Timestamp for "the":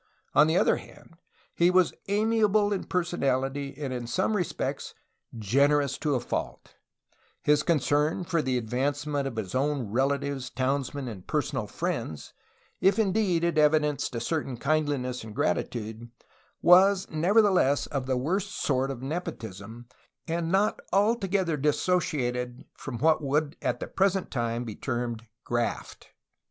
0.47-0.57, 8.41-8.57, 18.07-18.17, 23.79-23.85